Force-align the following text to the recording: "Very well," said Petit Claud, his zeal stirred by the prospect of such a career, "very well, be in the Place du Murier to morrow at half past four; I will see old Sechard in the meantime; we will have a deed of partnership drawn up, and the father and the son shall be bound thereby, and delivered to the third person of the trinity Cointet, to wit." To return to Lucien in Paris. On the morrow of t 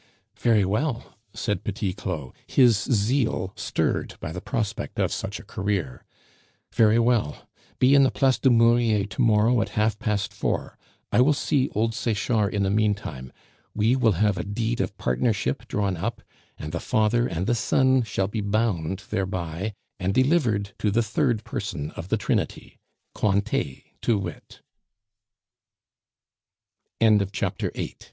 "Very 0.39 0.65
well," 0.65 1.13
said 1.35 1.63
Petit 1.63 1.93
Claud, 1.93 2.33
his 2.47 2.75
zeal 2.75 3.53
stirred 3.55 4.15
by 4.19 4.31
the 4.31 4.41
prospect 4.41 4.97
of 4.99 5.11
such 5.11 5.39
a 5.39 5.43
career, 5.43 6.03
"very 6.73 6.97
well, 6.97 7.47
be 7.77 7.93
in 7.93 8.01
the 8.01 8.09
Place 8.09 8.39
du 8.39 8.49
Murier 8.49 9.05
to 9.05 9.21
morrow 9.21 9.61
at 9.61 9.69
half 9.77 9.99
past 9.99 10.33
four; 10.33 10.75
I 11.11 11.21
will 11.21 11.33
see 11.33 11.69
old 11.75 11.93
Sechard 11.93 12.51
in 12.51 12.63
the 12.63 12.71
meantime; 12.71 13.31
we 13.75 13.95
will 13.95 14.13
have 14.13 14.39
a 14.39 14.43
deed 14.43 14.81
of 14.81 14.97
partnership 14.97 15.67
drawn 15.67 15.95
up, 15.95 16.23
and 16.57 16.71
the 16.71 16.79
father 16.79 17.27
and 17.27 17.45
the 17.45 17.53
son 17.53 18.01
shall 18.01 18.27
be 18.27 18.41
bound 18.41 19.03
thereby, 19.11 19.75
and 19.99 20.15
delivered 20.15 20.73
to 20.79 20.89
the 20.89 21.03
third 21.03 21.43
person 21.43 21.91
of 21.91 22.09
the 22.09 22.17
trinity 22.17 22.79
Cointet, 23.13 23.83
to 24.01 24.17
wit." 24.17 24.61
To 27.01 27.05
return 27.05 27.19
to 27.19 27.19
Lucien 27.19 27.19
in 27.19 27.19
Paris. 27.19 27.43
On 27.43 27.49
the 27.53 27.61
morrow 27.61 27.67
of 27.67 27.73
t 27.73 27.95